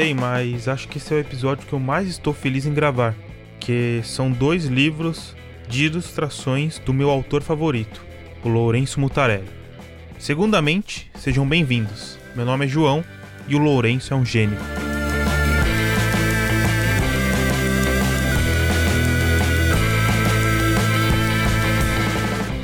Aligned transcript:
sei, 0.00 0.14
mas 0.14 0.66
acho 0.66 0.88
que 0.88 0.96
esse 0.96 1.12
é 1.12 1.16
o 1.18 1.20
episódio 1.20 1.66
que 1.66 1.74
eu 1.74 1.78
mais 1.78 2.08
estou 2.08 2.32
feliz 2.32 2.64
em 2.64 2.72
gravar, 2.72 3.14
que 3.58 4.00
são 4.02 4.30
dois 4.30 4.64
livros 4.64 5.36
de 5.68 5.84
ilustrações 5.84 6.78
do 6.78 6.94
meu 6.94 7.10
autor 7.10 7.42
favorito, 7.42 8.02
o 8.42 8.48
Lourenço 8.48 8.98
Mutarelli. 8.98 9.50
Segundamente, 10.18 11.10
sejam 11.16 11.46
bem-vindos. 11.46 12.18
Meu 12.34 12.46
nome 12.46 12.64
é 12.64 12.68
João 12.68 13.04
e 13.46 13.54
o 13.54 13.58
Lourenço 13.58 14.14
é 14.14 14.16
um 14.16 14.24
gênio. 14.24 14.56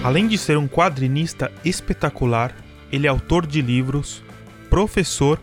Além 0.02 0.26
de 0.26 0.38
ser 0.38 0.56
um 0.56 0.66
quadrinista 0.66 1.52
espetacular, 1.62 2.56
ele 2.90 3.06
é 3.06 3.10
autor 3.10 3.46
de 3.46 3.60
livros, 3.60 4.24
professor 4.70 5.38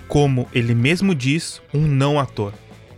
como 0.00 0.48
ele 0.52 0.74
mesmo 0.74 1.14
diz, 1.14 1.62
um 1.72 1.86
não 1.86 2.18
ator. 2.18 2.52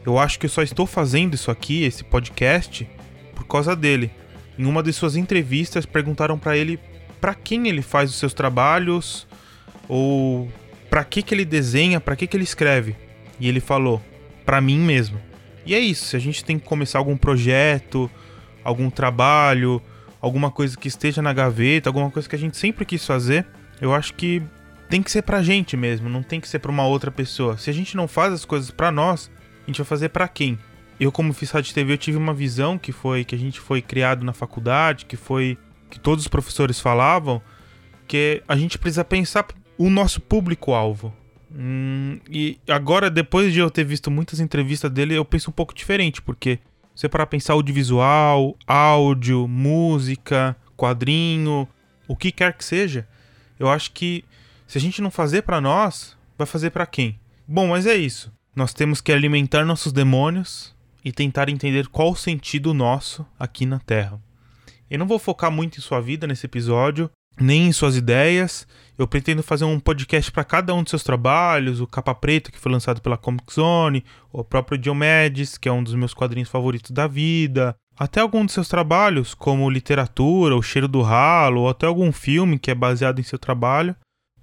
Eu 0.05 0.19
acho 0.19 0.38
que 0.38 0.46
eu 0.46 0.51
só 0.51 0.62
estou 0.62 0.87
fazendo 0.87 1.34
isso 1.34 1.51
aqui, 1.51 1.84
esse 1.84 2.02
podcast, 2.02 2.88
por 3.35 3.46
causa 3.46 3.76
dele. 3.76 4.10
Em 4.59 4.65
uma 4.65 4.82
de 4.82 4.93
suas 4.93 5.16
entrevistas, 5.16 5.87
perguntaram 5.87 6.38
para 6.38 6.57
ele 6.57 6.80
para 7.21 7.35
quem 7.35 7.68
ele 7.68 7.82
faz 7.82 8.10
os 8.10 8.16
seus 8.16 8.32
trabalhos 8.32 9.27
ou 9.88 10.51
para 10.88 11.04
que 11.04 11.23
que 11.23 11.35
ele 11.35 11.45
desenha, 11.45 12.01
para 12.01 12.16
que 12.16 12.27
que 12.27 12.37
ele 12.37 12.45
escreve. 12.45 12.96
E 13.38 13.49
ele 13.49 13.60
falou: 13.60 14.02
para 14.45 14.60
mim 14.60 14.79
mesmo. 14.79 15.21
E 15.66 15.74
é 15.74 15.79
isso, 15.79 16.07
se 16.07 16.16
a 16.16 16.18
gente 16.18 16.43
tem 16.45 16.59
que 16.59 16.65
começar 16.65 16.99
algum 16.99 17.16
projeto, 17.16 18.10
algum 18.65 18.88
trabalho, 18.88 19.82
alguma 20.21 20.51
coisa 20.51 20.77
que 20.77 20.88
esteja 20.88 21.21
na 21.21 21.32
gaveta, 21.32 21.90
alguma 21.90 22.10
coisa 22.10 22.27
que 22.27 22.34
a 22.34 22.38
gente 22.38 22.57
sempre 22.57 22.87
quis 22.87 23.05
fazer, 23.05 23.46
eu 23.80 23.95
acho 23.95 24.15
que 24.15 24.43
tem 24.88 25.02
que 25.02 25.10
ser 25.10 25.22
pra 25.22 25.42
gente 25.42 25.76
mesmo, 25.76 26.08
não 26.08 26.22
tem 26.22 26.40
que 26.40 26.48
ser 26.48 26.58
pra 26.58 26.70
uma 26.70 26.86
outra 26.86 27.10
pessoa. 27.10 27.58
Se 27.58 27.68
a 27.68 27.72
gente 27.72 27.96
não 27.96 28.08
faz 28.08 28.32
as 28.32 28.44
coisas 28.44 28.70
pra 28.70 28.90
nós, 28.90 29.30
a 29.64 29.66
gente 29.66 29.78
vai 29.78 29.86
fazer 29.86 30.08
pra 30.08 30.26
quem? 30.26 30.58
Eu, 30.98 31.12
como 31.12 31.32
fiz 31.32 31.50
rádio 31.50 31.74
TV, 31.74 31.92
eu 31.92 31.98
tive 31.98 32.18
uma 32.18 32.34
visão 32.34 32.78
que 32.78 32.90
foi 32.90 33.24
que 33.24 33.34
a 33.34 33.38
gente 33.38 33.60
foi 33.60 33.80
criado 33.80 34.24
na 34.24 34.32
faculdade, 34.32 35.04
que 35.04 35.16
foi 35.16 35.56
que 35.88 36.00
todos 36.00 36.24
os 36.24 36.28
professores 36.28 36.80
falavam, 36.80 37.40
que 38.06 38.42
a 38.48 38.56
gente 38.56 38.78
precisa 38.78 39.04
pensar 39.04 39.46
o 39.76 39.88
nosso 39.88 40.20
público-alvo. 40.20 41.14
Hum, 41.54 42.18
e 42.28 42.59
agora, 42.68 43.09
depois 43.09 43.52
de 43.52 43.60
eu 43.60 43.70
ter 43.70 43.84
visto 43.84 44.10
muitas 44.10 44.40
entrevistas 44.40 44.90
dele, 44.90 45.14
eu 45.14 45.24
penso 45.24 45.50
um 45.50 45.52
pouco 45.52 45.74
diferente, 45.74 46.20
porque 46.20 46.59
você 46.94 47.09
para 47.09 47.26
pensar 47.26 47.52
audiovisual, 47.52 48.56
áudio, 48.66 49.46
música, 49.46 50.56
quadrinho, 50.76 51.68
o 52.09 52.16
que 52.16 52.32
quer 52.32 52.54
que 52.54 52.64
seja, 52.64 53.06
eu 53.59 53.68
acho 53.68 53.92
que 53.92 54.24
se 54.69 54.77
a 54.77 54.80
gente 54.80 55.01
não 55.01 55.11
fazer 55.11 55.43
para 55.43 55.63
nós, 55.63 56.15
vai 56.37 56.47
fazer 56.47 56.69
para 56.69 56.85
quem? 56.85 57.19
Bom, 57.49 57.69
mas 57.69 57.87
é 57.87 57.95
isso. 57.95 58.30
Nós 58.55 58.74
temos 58.74 59.01
que 59.01 59.11
alimentar 59.11 59.65
nossos 59.65 59.95
demônios 59.95 60.77
e 61.02 61.11
tentar 61.11 61.49
entender 61.49 61.88
qual 61.88 62.11
o 62.11 62.16
sentido 62.16 62.74
nosso 62.74 63.27
aqui 63.39 63.65
na 63.65 63.79
Terra. 63.79 64.21
Eu 64.91 64.99
não 64.99 65.06
vou 65.06 65.19
focar 65.19 65.50
muito 65.50 65.78
em 65.78 65.81
sua 65.81 66.03
vida 66.03 66.27
nesse 66.27 66.44
episódio, 66.44 67.11
nem 67.41 67.69
em 67.69 67.73
suas 67.73 67.97
ideias. 67.97 68.69
Eu 68.99 69.09
pretendo 69.09 69.43
fazer 69.43 69.65
um 69.65 69.81
podcast 69.81 70.31
para 70.31 70.45
cada 70.45 70.75
um 70.75 70.83
dos 70.83 70.91
seus 70.91 71.03
trabalhos, 71.03 71.81
o 71.81 71.87
Capa 71.87 72.15
Preta, 72.15 72.53
que 72.53 72.59
foi 72.59 72.71
lançado 72.71 73.01
pela 73.01 73.17
Comic 73.17 73.51
Zone, 73.51 74.05
o 74.31 74.45
próprio 74.45 74.77
Diomedes, 74.77 75.57
que 75.57 75.71
é 75.71 75.73
um 75.73 75.83
dos 75.83 75.95
meus 75.95 76.12
quadrinhos 76.12 76.51
favoritos 76.51 76.91
da 76.91 77.07
vida, 77.07 77.75
até 77.99 78.21
algum 78.21 78.45
dos 78.45 78.53
seus 78.53 78.69
trabalhos, 78.69 79.33
como 79.33 79.71
literatura, 79.71 80.55
O 80.55 80.62
Cheiro 80.62 80.89
do 80.89 81.01
Ralo, 81.01 81.62
ou 81.62 81.69
até 81.71 81.87
algum 81.87 82.12
filme 82.12 82.59
que 82.59 82.71
é 82.71 82.75
baseado 82.75 83.19
em 83.19 83.25
seu 83.25 83.39
trabalho. 83.39 83.97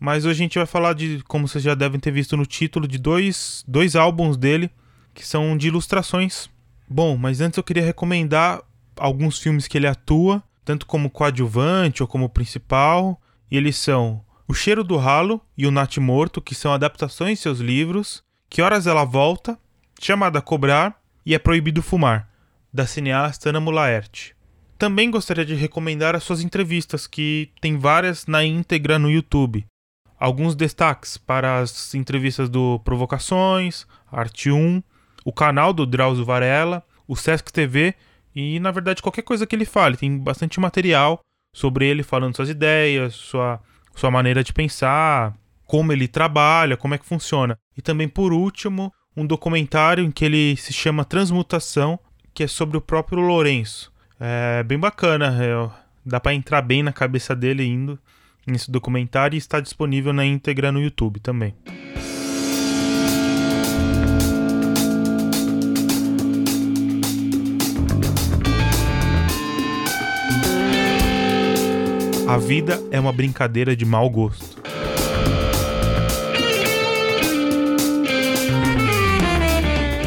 Mas 0.06 0.24
hoje 0.24 0.34
a 0.34 0.44
gente 0.44 0.60
vai 0.60 0.68
falar 0.68 0.94
de, 0.94 1.24
como 1.28 1.48
vocês 1.48 1.64
já 1.64 1.74
devem 1.74 2.00
ter 2.00 2.12
visto 2.12 2.38
no 2.38 2.46
título, 2.46 2.88
de 2.88 3.00
dois, 3.00 3.64
dois 3.68 3.96
álbuns 3.96 4.38
dele, 4.38 4.70
que 5.16 5.26
são 5.26 5.58
de 5.58 5.68
ilustrações. 5.68 6.48
Bom, 6.88 7.18
mas 7.18 7.42
antes 7.42 7.58
eu 7.58 7.64
queria 7.64 7.84
recomendar 7.84 8.62
alguns 8.96 9.40
filmes 9.40 9.68
que 9.68 9.76
ele 9.76 9.88
atua 9.88 10.44
tanto 10.64 10.86
como 10.86 11.10
coadjuvante 11.10 12.04
ou 12.04 12.08
como 12.08 12.30
principal, 12.30 13.20
e 13.50 13.58
eles 13.58 13.78
são 13.78 14.24
O 14.48 14.54
Cheiro 14.54 14.84
do 14.84 14.96
Ralo 14.96 15.42
e 15.58 15.66
O 15.66 15.72
Nat 15.72 15.98
Morto, 15.98 16.40
que 16.40 16.54
são 16.54 16.72
adaptações 16.72 17.40
de 17.40 17.42
seus 17.42 17.60
livros, 17.60 18.24
Que 18.48 18.62
Horas 18.62 18.86
Ela 18.86 19.06
Volta, 19.06 19.58
Chamada 20.00 20.38
a 20.38 20.42
Cobrar 20.42 21.02
e 21.26 21.34
É 21.34 21.40
Proibido 21.40 21.82
Fumar, 21.82 22.30
da 22.72 22.86
cineasta 22.86 23.50
Ana 23.50 23.60
Mulaerte. 23.60 24.36
Também 24.78 25.10
gostaria 25.10 25.44
de 25.44 25.56
recomendar 25.56 26.16
as 26.16 26.22
suas 26.22 26.42
entrevistas, 26.42 27.08
que 27.08 27.50
tem 27.60 27.76
várias 27.76 28.28
na 28.28 28.44
íntegra 28.44 29.00
no 29.00 29.10
YouTube. 29.10 29.66
Alguns 30.20 30.56
destaques 30.56 31.18
para 31.18 31.60
as 31.60 31.94
entrevistas 31.94 32.50
do 32.50 32.80
Provocações, 32.80 33.86
Arte 34.12 34.50
1, 34.50 34.82
o 35.26 35.34
canal 35.34 35.74
do 35.74 35.86
Drauzio 35.86 36.24
Varela, 36.24 36.84
o 37.08 37.16
Sesc 37.16 37.52
TV 37.52 37.96
e 38.36 38.60
na 38.60 38.70
verdade, 38.70 39.02
qualquer 39.02 39.22
coisa 39.22 39.48
que 39.48 39.56
ele 39.56 39.66
fale, 39.66 39.96
tem 39.96 40.18
bastante 40.18 40.60
material 40.60 41.22
sobre 41.54 41.88
ele 41.88 42.04
falando 42.04 42.36
suas 42.36 42.50
ideias, 42.50 43.16
sua, 43.16 43.62
sua 43.96 44.12
maneira 44.12 44.44
de 44.44 44.52
pensar, 44.52 45.34
como 45.66 45.94
ele 45.94 46.08
trabalha, 46.08 46.76
como 46.76 46.94
é 46.94 46.98
que 46.98 47.06
funciona. 47.06 47.58
E 47.78 47.82
também, 47.82 48.10
por 48.10 48.34
último, 48.34 48.94
um 49.16 49.26
documentário 49.26 50.04
em 50.04 50.12
que 50.12 50.26
ele 50.26 50.58
se 50.58 50.74
chama 50.74 51.06
Transmutação, 51.06 51.98
que 52.34 52.44
é 52.44 52.48
sobre 52.48 52.76
o 52.76 52.82
próprio 52.82 53.22
Lourenço. 53.22 53.92
É 54.20 54.64
bem 54.64 54.78
bacana, 54.78 55.38
é, 55.42 55.70
dá 56.06 56.20
para 56.20 56.34
entrar 56.34 56.62
bem 56.62 56.84
na 56.84 56.92
cabeça 56.92 57.34
dele 57.34 57.66
indo 57.66 57.98
nesse 58.46 58.70
documentário 58.70 59.36
e 59.36 59.38
está 59.38 59.60
disponível 59.60 60.14
na 60.14 60.26
íntegra 60.26 60.72
no 60.72 60.82
YouTube 60.82 61.20
também. 61.20 61.54
A 72.28 72.38
vida 72.38 72.82
é 72.92 73.00
uma 73.00 73.14
brincadeira 73.14 73.76
de 73.76 73.86
mau 73.86 74.10
gosto. 74.10 74.62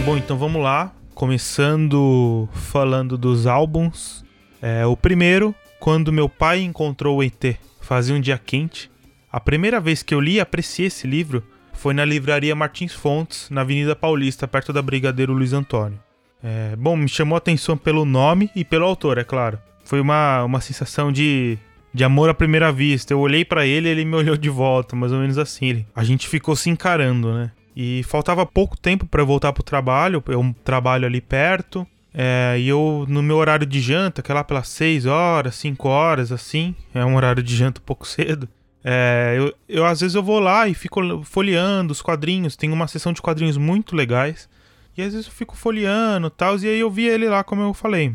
Bom, 0.05 0.17
então 0.17 0.37
vamos 0.37 0.63
lá. 0.63 0.93
Começando 1.15 2.49
falando 2.53 3.17
dos 3.17 3.47
álbuns. 3.47 4.25
É, 4.61 4.85
o 4.85 4.97
primeiro, 4.97 5.55
quando 5.79 6.13
meu 6.13 6.29
pai 6.29 6.63
encontrou 6.63 7.19
o 7.19 7.23
ET, 7.23 7.57
fazia 7.89 8.15
um 8.15 8.21
dia 8.21 8.37
quente. 8.37 8.91
A 9.33 9.41
primeira 9.41 9.81
vez 9.81 10.03
que 10.03 10.15
eu 10.15 10.21
li 10.21 10.35
e 10.35 10.41
apreciei 10.41 10.89
esse 10.89 11.07
livro 11.07 11.43
foi 11.73 11.95
na 11.95 12.05
livraria 12.05 12.55
Martins 12.55 12.93
Fontes, 12.93 13.49
na 13.49 13.63
Avenida 13.63 13.97
Paulista, 13.97 14.47
perto 14.47 14.75
da 14.75 14.83
Brigadeiro 14.83 15.33
Luiz 15.33 15.55
Antônio. 15.55 15.99
É, 16.45 16.77
bom, 16.77 16.95
me 16.95 17.09
chamou 17.09 17.35
a 17.35 17.39
atenção 17.39 17.79
pelo 17.79 18.05
nome 18.05 18.51
e 18.55 18.63
pelo 18.63 18.85
autor, 18.85 19.17
é 19.17 19.25
claro. 19.25 19.59
Foi 19.85 20.01
uma, 20.01 20.45
uma 20.45 20.61
sensação 20.61 21.11
de 21.11 21.59
de 21.93 22.05
amor 22.05 22.29
à 22.29 22.35
primeira 22.35 22.71
vista. 22.71 23.15
Eu 23.15 23.21
olhei 23.21 23.45
para 23.45 23.67
ele, 23.67 23.89
ele 23.89 24.05
me 24.05 24.15
olhou 24.15 24.37
de 24.37 24.51
volta, 24.51 24.95
mais 24.95 25.11
ou 25.11 25.19
menos 25.19 25.39
assim. 25.39 25.87
A 25.97 26.05
gente 26.05 26.29
ficou 26.29 26.55
se 26.55 26.69
encarando, 26.69 27.33
né? 27.33 27.51
E 27.75 28.03
faltava 28.03 28.45
pouco 28.45 28.77
tempo 28.77 29.07
para 29.07 29.25
voltar 29.25 29.53
pro 29.53 29.63
trabalho, 29.63 30.23
eu 30.29 30.55
trabalho 30.63 31.07
ali 31.07 31.21
perto. 31.21 31.87
É, 32.13 32.57
e 32.59 32.69
eu, 32.69 33.05
no 33.09 33.23
meu 33.23 33.37
horário 33.37 33.67
de 33.67 33.81
janta, 33.81 34.23
que 34.23 34.31
é 34.31 34.35
lá 34.35 34.43
pelas 34.43 34.69
6 34.69 35.07
horas, 35.07 35.55
5 35.57 35.89
horas, 35.89 36.33
assim, 36.33 36.75
é 36.95 37.05
um 37.05 37.17
horário 37.17 37.43
de 37.43 37.55
janta 37.55 37.81
um 37.81 37.85
pouco 37.85 38.07
cedo. 38.07 38.49
É, 38.83 39.35
eu, 39.37 39.55
eu, 39.69 39.85
às 39.85 40.01
vezes 40.01 40.15
eu 40.15 40.23
vou 40.23 40.39
lá 40.39 40.69
e 40.69 40.75
fico 40.75 41.23
folheando 41.25 41.93
os 41.93 42.01
quadrinhos, 42.01 42.57
tem 42.57 42.73
uma 42.73 42.89
sessão 42.89 43.13
de 43.13 43.21
quadrinhos 43.21 43.57
muito 43.57 43.95
legais. 43.95 44.49
E 44.97 45.03
às 45.03 45.13
vezes 45.13 45.27
eu 45.27 45.33
fico 45.33 45.57
folheando 45.57 46.27
e 46.27 46.31
tal, 46.31 46.59
e 46.59 46.67
aí 46.67 46.81
eu 46.81 46.91
vi 46.91 47.07
ele 47.07 47.29
lá, 47.29 47.45
como 47.45 47.63
eu 47.63 47.75
falei. 47.75 48.15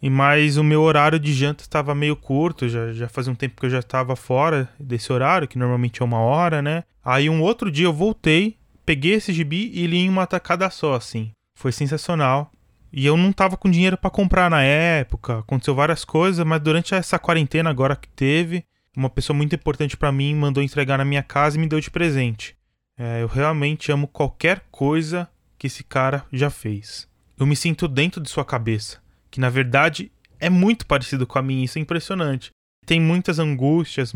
E 0.00 0.08
mais 0.08 0.56
o 0.56 0.62
meu 0.62 0.82
horário 0.82 1.18
de 1.18 1.32
janta 1.32 1.62
estava 1.62 1.94
meio 1.94 2.14
curto, 2.14 2.68
já, 2.68 2.92
já 2.92 3.08
fazia 3.08 3.32
um 3.32 3.36
tempo 3.36 3.58
que 3.58 3.66
eu 3.66 3.70
já 3.70 3.80
estava 3.80 4.14
fora 4.14 4.68
desse 4.78 5.12
horário, 5.12 5.48
que 5.48 5.58
normalmente 5.58 6.02
é 6.02 6.04
uma 6.04 6.20
hora, 6.20 6.62
né? 6.62 6.84
Aí 7.04 7.28
um 7.28 7.42
outro 7.42 7.70
dia 7.70 7.86
eu 7.86 7.92
voltei, 7.92 8.56
peguei 8.84 9.14
esse 9.14 9.32
gibi 9.32 9.70
e 9.74 9.86
li 9.86 9.98
em 9.98 10.08
uma 10.08 10.26
tacada 10.26 10.68
só, 10.70 10.94
assim. 10.94 11.30
Foi 11.58 11.72
sensacional. 11.72 12.52
E 12.92 13.04
eu 13.04 13.16
não 13.16 13.32
tava 13.32 13.56
com 13.56 13.70
dinheiro 13.70 13.96
para 13.96 14.10
comprar 14.10 14.50
na 14.50 14.62
época, 14.62 15.40
aconteceu 15.40 15.74
várias 15.74 16.04
coisas, 16.04 16.44
mas 16.44 16.60
durante 16.60 16.94
essa 16.94 17.18
quarentena 17.18 17.70
agora 17.70 17.96
que 17.96 18.08
teve, 18.08 18.64
uma 18.96 19.10
pessoa 19.10 19.36
muito 19.36 19.54
importante 19.54 19.96
para 19.96 20.10
mim 20.10 20.34
mandou 20.34 20.62
entregar 20.62 20.98
na 20.98 21.04
minha 21.04 21.22
casa 21.22 21.56
e 21.56 21.60
me 21.60 21.68
deu 21.68 21.80
de 21.80 21.90
presente. 21.90 22.56
É, 22.98 23.22
eu 23.22 23.26
realmente 23.26 23.92
amo 23.92 24.08
qualquer 24.08 24.64
coisa 24.70 25.28
que 25.58 25.66
esse 25.66 25.84
cara 25.84 26.24
já 26.32 26.50
fez. 26.50 27.06
Eu 27.38 27.46
me 27.46 27.54
sinto 27.54 27.86
dentro 27.86 28.20
de 28.20 28.28
sua 28.28 28.44
cabeça 28.44 28.98
que 29.30 29.40
na 29.40 29.50
verdade 29.50 30.10
é 30.40 30.48
muito 30.50 30.86
parecido 30.86 31.26
com 31.26 31.38
a 31.38 31.42
minha, 31.42 31.64
isso 31.64 31.78
é 31.78 31.82
impressionante. 31.82 32.50
Tem 32.86 33.00
muitas 33.00 33.38
angústias, 33.38 34.12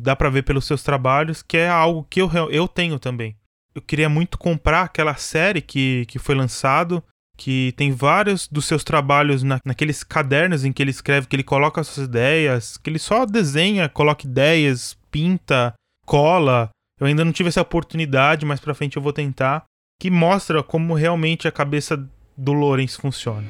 dá 0.00 0.16
para 0.16 0.30
ver 0.30 0.42
pelos 0.42 0.64
seus 0.64 0.82
trabalhos, 0.82 1.42
que 1.42 1.56
é 1.56 1.68
algo 1.68 2.06
que 2.08 2.20
eu, 2.20 2.30
eu 2.50 2.66
tenho 2.66 2.98
também. 2.98 3.36
Eu 3.74 3.82
queria 3.82 4.08
muito 4.08 4.38
comprar 4.38 4.82
aquela 4.82 5.14
série 5.16 5.60
que, 5.60 6.06
que 6.06 6.18
foi 6.18 6.34
lançado, 6.34 7.02
que 7.36 7.74
tem 7.76 7.92
vários 7.92 8.48
dos 8.48 8.64
seus 8.64 8.82
trabalhos 8.82 9.42
na, 9.42 9.58
naqueles 9.64 10.02
cadernos 10.02 10.64
em 10.64 10.72
que 10.72 10.82
ele 10.82 10.90
escreve, 10.90 11.26
que 11.26 11.36
ele 11.36 11.42
coloca 11.42 11.80
as 11.80 11.88
suas 11.88 12.06
ideias, 12.06 12.76
que 12.78 12.88
ele 12.88 12.98
só 12.98 13.26
desenha, 13.26 13.88
coloca 13.88 14.26
ideias, 14.26 14.96
pinta, 15.10 15.74
cola. 16.06 16.70
Eu 16.98 17.06
ainda 17.06 17.24
não 17.24 17.32
tive 17.32 17.48
essa 17.48 17.60
oportunidade, 17.60 18.46
mas 18.46 18.60
pra 18.60 18.74
frente 18.74 18.96
eu 18.96 19.02
vou 19.02 19.12
tentar. 19.12 19.64
que 20.00 20.10
mostra 20.10 20.62
como 20.62 20.94
realmente 20.94 21.48
a 21.48 21.52
cabeça 21.52 21.96
do 22.36 22.52
Lawrence 22.52 22.98
funciona. 22.98 23.46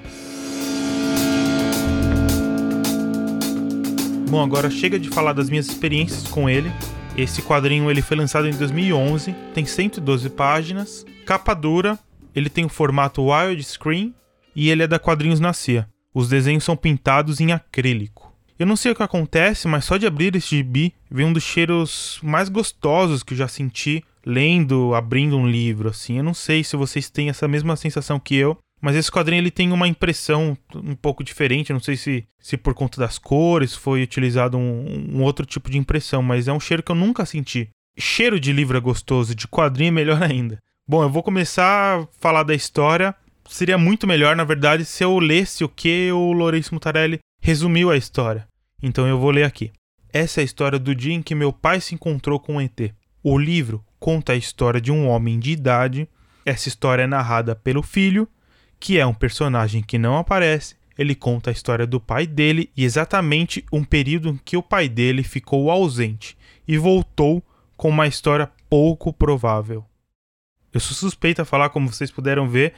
Bom, 4.29 4.43
agora 4.43 4.71
chega 4.71 4.99
de 4.99 5.09
falar 5.09 5.33
das 5.33 5.49
minhas 5.49 5.67
experiências 5.67 6.29
com 6.29 6.49
ele. 6.49 6.71
Esse 7.17 7.43
quadrinho 7.43 7.91
ele 7.91 8.03
foi 8.03 8.17
lançado 8.17 8.47
em 8.47 8.53
2011, 8.53 9.33
tem 9.55 9.65
112 9.65 10.29
páginas, 10.31 11.07
capa 11.25 11.55
dura, 11.55 11.99
ele 12.37 12.51
tem 12.51 12.67
o 12.67 12.69
formato 12.69 13.33
widescreen 13.33 14.15
e 14.55 14.69
ele 14.69 14.83
é 14.83 14.87
da 14.87 14.99
Quadrinhos 14.99 15.41
na 15.41 15.55
Cia. 15.55 15.89
Os 16.13 16.29
desenhos 16.29 16.65
são 16.65 16.77
pintados 16.77 17.41
em 17.41 17.51
acrílico. 17.51 18.31
Eu 18.59 18.67
não 18.67 18.77
sei 18.77 18.93
o 18.93 18.95
que 18.95 19.03
acontece, 19.03 19.67
mas 19.67 19.85
só 19.85 19.97
de 19.97 20.07
abrir 20.07 20.37
esse 20.37 20.57
gibi 20.57 20.95
vem 21.11 21.27
um 21.27 21.33
dos 21.33 21.43
cheiros 21.43 22.21
mais 22.23 22.51
gostosos 22.51 23.23
que 23.23 23.33
eu 23.33 23.39
já 23.39 23.49
senti 23.49 24.05
lendo, 24.25 24.95
abrindo 24.95 25.37
um 25.37 25.49
livro, 25.49 25.89
assim. 25.89 26.19
Eu 26.19 26.25
não 26.25 26.35
sei 26.35 26.63
se 26.63 26.77
vocês 26.77 27.09
têm 27.09 27.29
essa 27.29 27.49
mesma 27.49 27.75
sensação 27.77 28.19
que 28.19 28.35
eu, 28.35 28.59
mas 28.81 28.97
esse 28.97 29.11
quadrinho 29.11 29.41
ele 29.41 29.51
tem 29.51 29.73
uma 29.73 29.89
impressão 29.89 30.57
um 30.75 30.95
pouco 30.95 31.25
diferente. 31.25 31.73
Não 31.73 31.81
sei 31.81 31.97
se, 31.97 32.27
se 32.39 32.57
por 32.57 32.75
conta 32.75 33.01
das 33.01 33.19
cores 33.19 33.75
foi 33.75 34.03
utilizado 34.03 34.59
um, 34.59 35.17
um 35.17 35.23
outro 35.23 35.47
tipo 35.47 35.71
de 35.71 35.79
impressão, 35.79 36.23
mas 36.23 36.49
é 36.49 36.53
um 36.53 36.61
cheiro 36.61 36.83
que 36.83 36.93
eu 36.93 36.97
nunca 36.97 37.25
senti. 37.25 37.69
Cheiro 37.99 38.39
de 38.39 38.53
livro 38.53 38.77
é 38.77 38.81
gostoso, 38.81 39.35
de 39.35 39.49
quadrinho 39.49 39.89
é 39.89 39.93
melhor 39.93 40.21
ainda. 40.25 40.59
Bom, 40.89 41.03
eu 41.03 41.11
vou 41.11 41.21
começar 41.21 41.99
a 41.99 42.07
falar 42.21 42.45
da 42.45 42.55
história. 42.55 43.13
Seria 43.49 43.77
muito 43.77 44.07
melhor, 44.07 44.37
na 44.37 44.45
verdade, 44.45 44.85
se 44.85 45.03
eu 45.03 45.19
lesse 45.19 45.65
o 45.65 45.69
que 45.69 46.13
o 46.13 46.31
Lourenço 46.33 46.73
Mutarelli 46.73 47.19
resumiu 47.41 47.91
a 47.91 47.97
história. 47.97 48.47
Então 48.81 49.05
eu 49.05 49.19
vou 49.19 49.33
ler 49.33 49.43
aqui. 49.43 49.73
Essa 50.13 50.41
é 50.41 50.43
a 50.43 50.45
história 50.45 50.79
do 50.79 50.95
dia 50.95 51.13
em 51.13 51.23
que 51.23 51.35
meu 51.35 51.53
pai 51.53 51.81
se 51.81 51.93
encontrou 51.93 52.39
com 52.39 52.57
o 52.57 52.61
ET. 52.61 52.95
O 53.21 53.37
livro 53.37 53.85
conta 53.99 54.33
a 54.33 54.37
história 54.37 54.81
de 54.81 54.93
um 54.93 55.09
homem 55.09 55.41
de 55.41 55.51
idade. 55.51 56.09
Essa 56.45 56.69
história 56.69 57.03
é 57.03 57.07
narrada 57.09 57.57
pelo 57.57 57.83
filho 57.83 58.29
que 58.79 58.97
é 58.97 59.05
um 59.05 59.15
personagem 59.15 59.83
que 59.83 59.99
não 59.99 60.17
aparece. 60.17 60.77
Ele 60.97 61.17
conta 61.17 61.51
a 61.51 61.53
história 61.53 61.85
do 61.85 62.01
pai 62.01 62.29
dele 62.29 62.71
e 62.77 62.85
exatamente 62.85 63.65
um 63.73 63.83
período 63.83 64.29
em 64.29 64.41
que 64.45 64.57
o 64.57 64.63
pai 64.63 64.89
dele 64.89 65.25
ficou 65.25 65.69
ausente 65.69 66.39
e 66.69 66.79
voltou 66.79 67.43
com 67.77 67.89
uma 67.89 68.07
história 68.07 68.49
pouco 68.71 69.13
provável. 69.13 69.85
Eu 70.77 70.81
sou 70.81 70.95
suspeito 70.95 71.41
a 71.41 71.47
falar, 71.47 71.71
como 71.71 71.91
vocês 71.91 72.11
puderam 72.11 72.47
ver, 72.47 72.75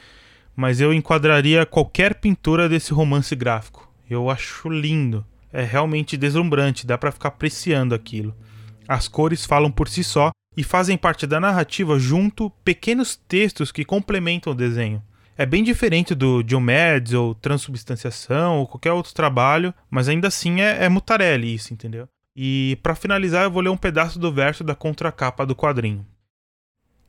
mas 0.54 0.80
eu 0.80 0.94
enquadraria 0.94 1.66
qualquer 1.66 2.14
pintura 2.14 2.68
desse 2.68 2.92
romance 2.92 3.34
gráfico. 3.34 3.92
Eu 4.08 4.30
acho 4.30 4.68
lindo. 4.68 5.26
É 5.52 5.64
realmente 5.64 6.16
deslumbrante, 6.16 6.86
dá 6.86 6.96
para 6.96 7.10
ficar 7.10 7.30
apreciando 7.30 7.96
aquilo. 7.96 8.36
As 8.86 9.08
cores 9.08 9.44
falam 9.44 9.68
por 9.68 9.88
si 9.88 10.04
só 10.04 10.30
e 10.56 10.62
fazem 10.62 10.96
parte 10.96 11.26
da 11.26 11.40
narrativa 11.40 11.98
junto 11.98 12.50
pequenos 12.64 13.16
textos 13.16 13.72
que 13.72 13.84
complementam 13.84 14.52
o 14.52 14.56
desenho. 14.56 15.02
É 15.36 15.44
bem 15.44 15.64
diferente 15.64 16.14
do 16.14 16.40
Diomedes 16.44 17.14
ou 17.14 17.34
transubstanciação 17.34 18.58
ou 18.58 18.68
qualquer 18.68 18.92
outro 18.92 19.12
trabalho, 19.12 19.74
mas 19.90 20.08
ainda 20.08 20.28
assim 20.28 20.60
é, 20.60 20.84
é 20.84 20.88
mutarelli 20.88 21.52
isso, 21.52 21.74
entendeu? 21.74 22.08
E 22.36 22.78
para 22.80 22.94
finalizar, 22.94 23.42
eu 23.42 23.50
vou 23.50 23.60
ler 23.60 23.70
um 23.70 23.76
pedaço 23.76 24.20
do 24.20 24.32
verso 24.32 24.62
da 24.62 24.76
contracapa 24.76 25.44
do 25.44 25.56
quadrinho. 25.56 26.06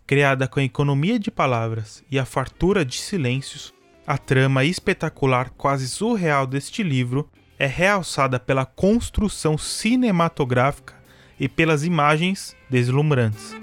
Criada 0.10 0.48
com 0.48 0.60
a 0.60 0.64
economia 0.64 1.20
de 1.20 1.30
palavras 1.30 2.04
e 2.10 2.18
a 2.18 2.26
fartura 2.26 2.84
de 2.84 2.98
silêncios, 2.98 3.72
a 4.08 4.18
trama 4.18 4.66
espetacular, 4.66 5.52
quase 5.52 5.88
surreal 5.88 6.48
deste 6.48 6.82
livro 6.82 7.30
é 7.60 7.68
realçada 7.68 8.40
pela 8.40 8.66
construção 8.66 9.56
cinematográfica 9.56 10.96
e 11.40 11.48
pelas 11.48 11.84
imagens 11.84 12.58
deslumbrantes. 12.68 13.56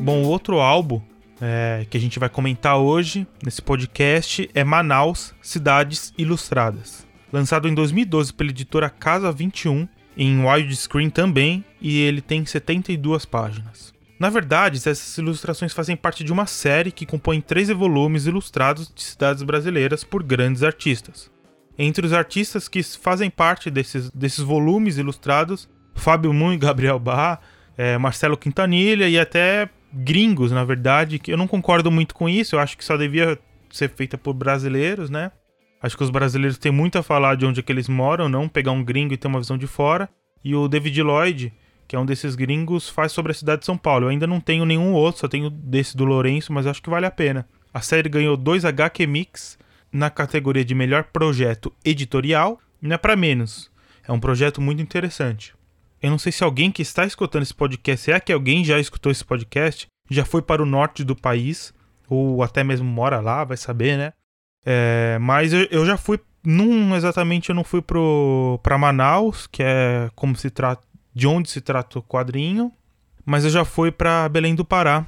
Bom, 0.00 0.24
o 0.24 0.26
outro 0.26 0.58
álbum 0.58 1.00
é, 1.42 1.84
que 1.90 1.96
a 1.96 2.00
gente 2.00 2.20
vai 2.20 2.28
comentar 2.28 2.78
hoje 2.78 3.26
nesse 3.42 3.60
podcast 3.60 4.48
é 4.54 4.62
Manaus 4.62 5.34
Cidades 5.42 6.14
Ilustradas. 6.16 7.04
Lançado 7.32 7.66
em 7.66 7.74
2012 7.74 8.32
pela 8.32 8.50
editora 8.50 8.88
Casa 8.88 9.32
21, 9.32 9.88
em 10.16 10.46
widescreen 10.46 11.10
também, 11.10 11.64
e 11.80 11.98
ele 11.98 12.20
tem 12.20 12.46
72 12.46 13.24
páginas. 13.24 13.92
Na 14.20 14.30
verdade, 14.30 14.76
essas 14.76 15.18
ilustrações 15.18 15.72
fazem 15.72 15.96
parte 15.96 16.22
de 16.22 16.32
uma 16.32 16.46
série 16.46 16.92
que 16.92 17.04
compõe 17.04 17.40
13 17.40 17.74
volumes 17.74 18.26
ilustrados 18.26 18.92
de 18.94 19.02
cidades 19.02 19.42
brasileiras 19.42 20.04
por 20.04 20.22
grandes 20.22 20.62
artistas. 20.62 21.28
Entre 21.76 22.06
os 22.06 22.12
artistas 22.12 22.68
que 22.68 22.84
fazem 22.84 23.28
parte 23.28 23.68
desses, 23.68 24.10
desses 24.10 24.44
volumes 24.44 24.96
ilustrados, 24.96 25.68
Fábio 25.96 26.32
Moon 26.32 26.52
e 26.52 26.58
Gabriel 26.58 27.00
Barra, 27.00 27.40
é, 27.76 27.98
Marcelo 27.98 28.36
Quintanilha 28.36 29.08
e 29.08 29.18
até 29.18 29.68
gringos, 29.92 30.50
na 30.50 30.64
verdade, 30.64 31.18
que 31.18 31.32
eu 31.32 31.36
não 31.36 31.46
concordo 31.46 31.90
muito 31.90 32.14
com 32.14 32.28
isso. 32.28 32.56
Eu 32.56 32.60
acho 32.60 32.76
que 32.76 32.84
só 32.84 32.96
devia 32.96 33.38
ser 33.70 33.90
feita 33.90 34.16
por 34.16 34.34
brasileiros, 34.34 35.10
né? 35.10 35.30
Acho 35.82 35.96
que 35.96 36.04
os 36.04 36.10
brasileiros 36.10 36.58
têm 36.58 36.70
muito 36.70 36.98
a 36.98 37.02
falar 37.02 37.36
de 37.36 37.44
onde 37.44 37.60
é 37.60 37.62
que 37.62 37.72
eles 37.72 37.88
moram, 37.88 38.28
não 38.28 38.48
pegar 38.48 38.70
um 38.70 38.84
gringo 38.84 39.12
e 39.12 39.16
ter 39.16 39.26
uma 39.26 39.40
visão 39.40 39.58
de 39.58 39.66
fora. 39.66 40.08
E 40.44 40.54
o 40.54 40.68
David 40.68 41.02
Lloyd, 41.02 41.52
que 41.88 41.96
é 41.96 41.98
um 41.98 42.06
desses 42.06 42.34
gringos, 42.34 42.88
faz 42.88 43.10
sobre 43.12 43.32
a 43.32 43.34
cidade 43.34 43.60
de 43.60 43.66
São 43.66 43.76
Paulo. 43.76 44.06
Eu 44.06 44.10
ainda 44.10 44.26
não 44.26 44.40
tenho 44.40 44.64
nenhum 44.64 44.92
outro, 44.92 45.20
só 45.20 45.28
tenho 45.28 45.50
desse 45.50 45.96
do 45.96 46.04
Lourenço, 46.04 46.52
mas 46.52 46.66
acho 46.66 46.82
que 46.82 46.90
vale 46.90 47.06
a 47.06 47.10
pena. 47.10 47.46
A 47.74 47.80
série 47.80 48.08
ganhou 48.08 48.36
dois 48.36 48.64
HQ 48.64 49.06
Mix 49.06 49.58
na 49.90 50.08
categoria 50.08 50.64
de 50.64 50.74
melhor 50.74 51.04
projeto 51.04 51.72
editorial, 51.84 52.60
não 52.80 52.94
é 52.94 52.98
para 52.98 53.16
menos. 53.16 53.70
É 54.06 54.12
um 54.12 54.20
projeto 54.20 54.60
muito 54.60 54.82
interessante. 54.82 55.54
Eu 56.02 56.10
não 56.10 56.18
sei 56.18 56.32
se 56.32 56.42
alguém 56.42 56.72
que 56.72 56.82
está 56.82 57.04
escutando 57.04 57.42
esse 57.42 57.54
podcast, 57.54 58.10
é 58.10 58.18
que 58.18 58.32
alguém 58.32 58.64
já 58.64 58.78
escutou 58.80 59.12
esse 59.12 59.24
podcast, 59.24 59.86
já 60.10 60.24
foi 60.24 60.42
para 60.42 60.62
o 60.62 60.66
norte 60.66 61.04
do 61.04 61.14
país, 61.14 61.72
ou 62.08 62.42
até 62.42 62.64
mesmo 62.64 62.86
mora 62.86 63.20
lá, 63.20 63.44
vai 63.44 63.56
saber, 63.56 63.96
né? 63.96 64.12
É, 64.66 65.16
mas 65.20 65.52
eu, 65.52 65.66
eu, 65.70 65.86
já 65.86 65.96
fui, 65.96 66.18
não 66.44 66.94
exatamente 66.96 67.50
eu 67.50 67.54
não 67.54 67.62
fui 67.62 67.80
para 67.80 68.78
Manaus, 68.78 69.46
que 69.46 69.62
é 69.62 70.10
como 70.14 70.34
se 70.34 70.50
trata, 70.50 70.86
de 71.14 71.26
onde 71.26 71.48
se 71.48 71.60
trata 71.60 72.00
o 72.00 72.02
quadrinho, 72.02 72.72
mas 73.24 73.44
eu 73.44 73.50
já 73.50 73.64
fui 73.64 73.92
para 73.92 74.28
Belém 74.28 74.54
do 74.54 74.64
Pará. 74.64 75.06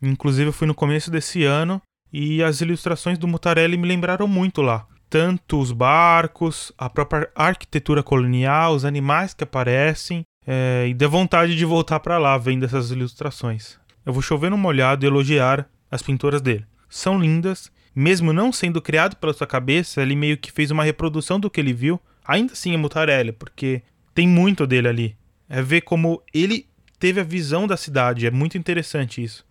Inclusive 0.00 0.48
eu 0.48 0.52
fui 0.52 0.66
no 0.66 0.74
começo 0.74 1.10
desse 1.10 1.44
ano 1.44 1.80
e 2.12 2.42
as 2.42 2.60
ilustrações 2.60 3.16
do 3.16 3.28
Mutarelli 3.28 3.76
me 3.76 3.86
lembraram 3.86 4.26
muito 4.26 4.60
lá 4.60 4.86
tanto 5.12 5.60
os 5.60 5.72
barcos, 5.72 6.72
a 6.78 6.88
própria 6.88 7.30
arquitetura 7.34 8.02
colonial, 8.02 8.74
os 8.74 8.82
animais 8.82 9.34
que 9.34 9.44
aparecem, 9.44 10.24
é, 10.46 10.86
e 10.88 10.94
dê 10.94 11.06
vontade 11.06 11.56
de 11.56 11.64
voltar 11.64 12.00
para 12.00 12.18
lá 12.18 12.36
vendo 12.36 12.64
essas 12.64 12.90
ilustrações. 12.90 13.78
Eu 14.04 14.12
vou 14.12 14.22
chover 14.22 14.50
no 14.50 14.58
molhado 14.58 15.04
e 15.04 15.08
elogiar 15.08 15.68
as 15.90 16.02
pinturas 16.02 16.40
dele. 16.40 16.66
São 16.88 17.18
lindas, 17.18 17.70
mesmo 17.94 18.32
não 18.32 18.52
sendo 18.52 18.82
criado 18.82 19.16
pela 19.16 19.32
sua 19.32 19.46
cabeça, 19.46 20.02
ele 20.02 20.16
meio 20.16 20.36
que 20.36 20.50
fez 20.50 20.70
uma 20.70 20.84
reprodução 20.84 21.38
do 21.38 21.50
que 21.50 21.60
ele 21.60 21.72
viu. 21.72 22.00
Ainda 22.24 22.52
assim 22.52 22.74
é 22.74 22.76
Mutarelli, 22.76 23.32
porque 23.32 23.82
tem 24.14 24.26
muito 24.26 24.66
dele 24.66 24.88
ali. 24.88 25.16
É 25.48 25.62
ver 25.62 25.82
como 25.82 26.22
ele 26.32 26.66
teve 26.98 27.20
a 27.20 27.24
visão 27.24 27.66
da 27.66 27.76
cidade, 27.76 28.26
é 28.26 28.30
muito 28.30 28.56
interessante 28.56 29.22
isso. 29.22 29.44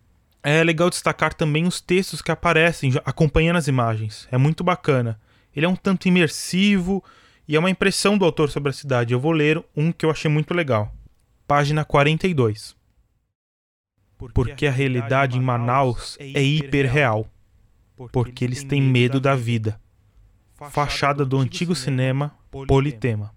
É 0.43 0.63
legal 0.63 0.89
destacar 0.89 1.33
também 1.33 1.67
os 1.67 1.79
textos 1.79 2.21
que 2.21 2.31
aparecem 2.31 2.93
acompanhando 3.05 3.57
as 3.57 3.67
imagens, 3.67 4.27
é 4.31 4.38
muito 4.38 4.63
bacana. 4.63 5.19
Ele 5.55 5.65
é 5.65 5.69
um 5.69 5.75
tanto 5.75 6.07
imersivo, 6.07 7.03
e 7.48 7.55
é 7.55 7.60
uma 7.60 7.69
impressão 7.69 8.17
do 8.17 8.25
autor 8.25 8.50
sobre 8.50 8.69
a 8.69 8.74
cidade. 8.74 9.13
Eu 9.13 9.19
vou 9.19 9.31
ler 9.31 9.63
um 9.75 9.91
que 9.91 10.05
eu 10.05 10.12
achei 10.12 10.29
muito 10.29 10.53
legal. 10.53 10.93
Página 11.48 11.83
42. 11.83 12.75
Porque 14.33 14.67
a 14.67 14.71
realidade 14.71 15.38
em 15.38 15.41
Manaus 15.41 16.17
é 16.19 16.41
hiperreal. 16.41 17.27
Porque 18.12 18.45
eles 18.45 18.63
têm 18.63 18.81
medo 18.81 19.19
da 19.19 19.36
vida. 19.36 19.79
Fachada 20.69 21.25
do 21.25 21.38
antigo 21.38 21.75
cinema 21.75 22.36
Politema. 22.67 23.33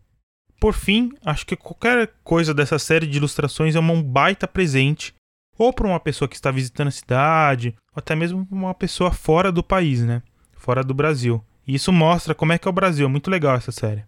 Por 0.60 0.74
fim, 0.74 1.12
acho 1.24 1.46
que 1.46 1.56
qualquer 1.56 2.12
coisa 2.22 2.52
dessa 2.52 2.78
série 2.78 3.06
de 3.06 3.18
ilustrações 3.18 3.76
é 3.76 3.80
um 3.80 4.02
baita 4.02 4.48
presente, 4.48 5.14
ou 5.58 5.72
para 5.72 5.86
uma 5.86 6.00
pessoa 6.00 6.28
que 6.28 6.34
está 6.34 6.50
visitando 6.50 6.88
a 6.88 6.90
cidade, 6.90 7.74
ou 7.94 8.00
até 8.00 8.14
mesmo 8.16 8.44
para 8.44 8.56
uma 8.56 8.74
pessoa 8.74 9.12
fora 9.12 9.52
do 9.52 9.62
país, 9.62 10.00
né? 10.00 10.22
Fora 10.56 10.82
do 10.82 10.94
Brasil. 10.94 11.44
E 11.66 11.74
isso 11.74 11.92
mostra 11.92 12.34
como 12.34 12.52
é 12.52 12.58
que 12.58 12.68
é 12.68 12.70
o 12.70 12.74
Brasil. 12.74 13.06
É 13.06 13.08
muito 13.10 13.30
legal 13.30 13.56
essa 13.56 13.72
série. 13.72 14.04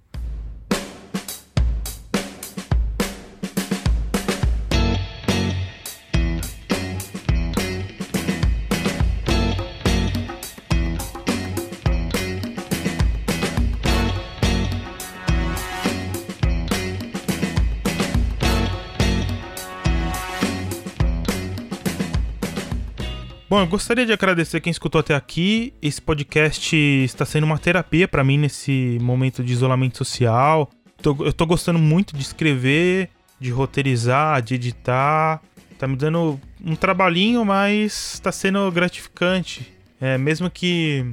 Bom, 23.48 23.60
eu 23.60 23.66
gostaria 23.68 24.04
de 24.04 24.12
agradecer 24.12 24.60
quem 24.60 24.72
escutou 24.72 24.98
até 24.98 25.14
aqui. 25.14 25.72
Esse 25.80 26.02
podcast 26.02 26.74
está 26.74 27.24
sendo 27.24 27.44
uma 27.44 27.56
terapia 27.56 28.08
para 28.08 28.24
mim 28.24 28.36
nesse 28.36 28.98
momento 29.00 29.44
de 29.44 29.52
isolamento 29.52 29.96
social. 29.96 30.68
Eu 31.04 31.32
tô 31.32 31.46
gostando 31.46 31.78
muito 31.78 32.16
de 32.16 32.22
escrever, 32.22 33.08
de 33.38 33.52
roteirizar, 33.52 34.42
de 34.42 34.56
editar. 34.56 35.40
Tá 35.78 35.86
me 35.86 35.94
dando 35.94 36.40
um 36.64 36.74
trabalhinho, 36.74 37.44
mas 37.44 38.18
tá 38.18 38.32
sendo 38.32 38.68
gratificante. 38.72 39.72
É, 40.00 40.18
mesmo 40.18 40.50
que 40.50 41.06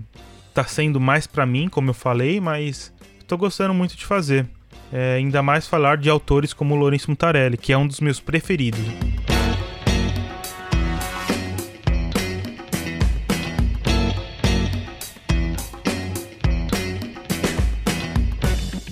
tá 0.55 0.63
sendo 0.63 0.99
mais 0.99 1.27
para 1.27 1.45
mim, 1.45 1.69
como 1.69 1.91
eu 1.91 1.93
falei, 1.93 2.39
mas 2.39 2.91
tô 3.27 3.37
gostando 3.37 3.75
muito 3.75 3.95
de 3.95 4.05
fazer. 4.05 4.47
É, 4.91 5.17
ainda 5.17 5.43
mais 5.43 5.67
falar 5.67 5.97
de 5.97 6.09
autores 6.09 6.51
como 6.51 6.75
Lourenço 6.75 7.11
Mutarelli, 7.11 7.57
que 7.57 7.71
é 7.71 7.77
um 7.77 7.85
dos 7.85 7.99
meus 7.99 8.19
preferidos. 8.19 8.81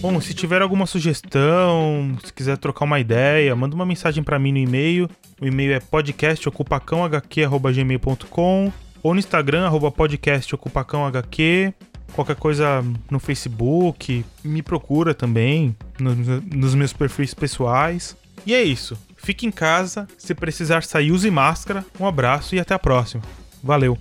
Bom, 0.02 0.20
se 0.20 0.34
tiver 0.34 0.62
alguma 0.64 0.88
sugestão, 0.88 2.18
se 2.24 2.34
quiser 2.34 2.58
trocar 2.58 2.86
uma 2.86 3.00
ideia, 3.00 3.56
manda 3.56 3.76
uma 3.76 3.86
mensagem 3.86 4.24
para 4.24 4.40
mim 4.40 4.52
no 4.52 4.58
e-mail. 4.58 5.08
O 5.40 5.46
e-mail 5.46 5.74
é 5.74 5.80
podcastocupacãohq@gmail.com 5.80 8.74
ou 9.04 9.14
no 9.14 9.20
Instagram 9.20 9.70
@podcastocupacãohq. 9.96 11.72
Qualquer 12.14 12.36
coisa 12.36 12.84
no 13.12 13.20
Facebook, 13.20 14.26
me 14.44 14.64
procura 14.64 15.14
também 15.14 15.76
no, 16.00 16.16
nos 16.16 16.74
meus 16.74 16.94
perfis 16.94 17.36
pessoais. 17.36 18.18
E 18.44 18.56
é 18.56 18.64
isso. 18.64 18.98
Fique 19.16 19.46
em 19.46 19.52
casa. 19.52 20.08
Se 20.18 20.34
precisar 20.34 20.82
sair, 20.84 21.12
use 21.12 21.30
máscara. 21.30 21.86
Um 22.00 22.08
abraço 22.08 22.56
e 22.56 22.60
até 22.60 22.74
a 22.74 22.80
próxima. 22.80 23.22
Valeu! 23.64 24.00